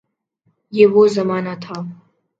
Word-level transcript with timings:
یہ 0.73 0.85
وہ 0.93 1.07
زمانہ 1.07 1.53
تھا۔ 1.61 1.77